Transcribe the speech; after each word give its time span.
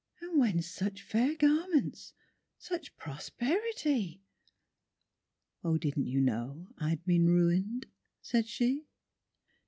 And 0.19 0.39
whence 0.39 0.65
such 0.65 1.03
fair 1.03 1.35
garments, 1.35 2.13
such 2.57 2.97
prosperi 2.97 3.71
ty?"— 3.77 4.19
"O 5.63 5.77
didn't 5.77 6.07
you 6.07 6.19
know 6.19 6.69
I'd 6.79 7.05
been 7.05 7.27
ruined?" 7.27 7.85
said 8.19 8.47
she. 8.47 8.87